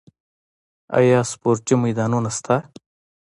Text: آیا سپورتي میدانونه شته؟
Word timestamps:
آیا 0.97 1.19
سپورتي 1.31 1.75
میدانونه 1.83 2.31
شته؟ 2.37 2.55